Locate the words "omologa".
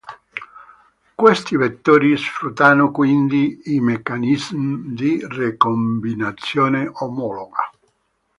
6.91-7.69